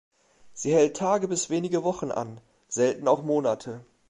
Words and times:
Sie 0.55 0.73
hält 0.73 0.97
Tage 0.97 1.27
bis 1.27 1.51
wenige 1.51 1.83
Wochen 1.83 2.09
an, 2.09 2.41
selten 2.67 3.07
auch 3.07 3.21
Monate. 3.21 3.85